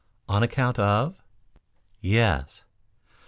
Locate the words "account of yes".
0.41-2.63